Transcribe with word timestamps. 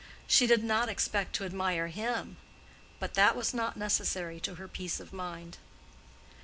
She 0.25 0.47
did 0.47 0.63
not 0.63 0.89
expect 0.89 1.35
to 1.35 1.45
admire 1.45 1.85
him, 1.89 2.37
but 2.99 3.13
that 3.13 3.35
was 3.35 3.53
not 3.53 3.77
necessary 3.77 4.39
to 4.39 4.55
her 4.55 4.67
peace 4.67 4.99
of 4.99 5.13
mind. 5.13 5.59